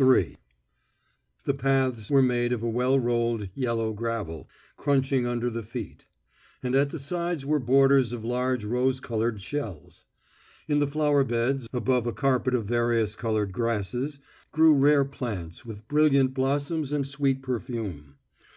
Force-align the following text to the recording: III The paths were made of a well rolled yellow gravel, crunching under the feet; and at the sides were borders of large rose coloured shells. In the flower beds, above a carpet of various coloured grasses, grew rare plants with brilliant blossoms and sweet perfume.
III 0.00 0.36
The 1.42 1.54
paths 1.54 2.12
were 2.12 2.22
made 2.22 2.52
of 2.52 2.62
a 2.62 2.68
well 2.68 2.96
rolled 3.00 3.48
yellow 3.52 3.92
gravel, 3.92 4.48
crunching 4.76 5.26
under 5.26 5.50
the 5.50 5.64
feet; 5.64 6.06
and 6.62 6.76
at 6.76 6.90
the 6.90 7.00
sides 7.00 7.44
were 7.44 7.58
borders 7.58 8.12
of 8.12 8.24
large 8.24 8.64
rose 8.64 9.00
coloured 9.00 9.40
shells. 9.40 10.04
In 10.68 10.78
the 10.78 10.86
flower 10.86 11.24
beds, 11.24 11.68
above 11.72 12.06
a 12.06 12.12
carpet 12.12 12.54
of 12.54 12.66
various 12.66 13.16
coloured 13.16 13.50
grasses, 13.50 14.20
grew 14.52 14.72
rare 14.74 15.04
plants 15.04 15.66
with 15.66 15.88
brilliant 15.88 16.32
blossoms 16.32 16.92
and 16.92 17.04
sweet 17.04 17.42
perfume. 17.42 18.14